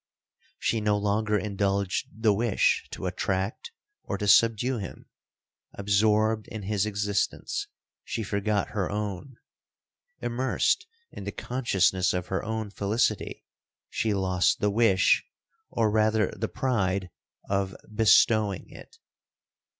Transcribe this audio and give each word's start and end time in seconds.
She 0.57 0.81
no 0.81 0.97
longer 0.97 1.37
indulged 1.37 2.07
the 2.11 2.33
wish 2.33 2.87
to 2.89 3.05
attract 3.05 3.71
or 4.01 4.17
to 4.17 4.27
subdue 4.27 4.79
him—absorbed 4.79 6.47
in 6.47 6.63
his 6.63 6.87
existence, 6.87 7.67
she 8.03 8.23
forgot 8.23 8.69
her 8.69 8.89
own—immersed 8.89 10.87
in 11.11 11.25
the 11.25 11.31
consciousness 11.31 12.15
of 12.15 12.27
her 12.29 12.43
own 12.43 12.71
felicity, 12.71 13.45
she 13.91 14.15
lost 14.15 14.59
the 14.59 14.71
wish, 14.71 15.23
or 15.69 15.91
rather 15.91 16.31
the 16.35 16.49
pride, 16.49 17.11
of 17.47 17.75
BESTOWING 17.87 18.71
it. 18.71 18.97